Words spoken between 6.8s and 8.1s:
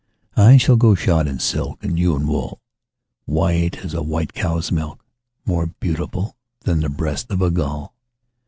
breast of a gull.